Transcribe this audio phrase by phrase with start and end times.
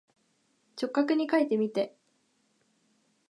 [0.77, 1.95] 直角にかいてみて。